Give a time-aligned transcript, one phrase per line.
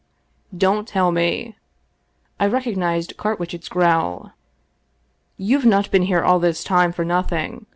[0.65, 1.57] "Don't tell me,"
[2.39, 4.31] I recognized Carwitchet's growl."
[5.51, 7.67] You've not been here all this time for nothing.